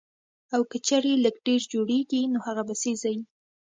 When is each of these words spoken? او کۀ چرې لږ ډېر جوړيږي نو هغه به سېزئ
او 0.53 0.61
کۀ 0.71 0.77
چرې 0.87 1.13
لږ 1.25 1.35
ډېر 1.47 1.61
جوړيږي 1.73 2.21
نو 2.33 2.39
هغه 2.47 2.63
به 2.67 2.75
سېزئ 2.81 3.17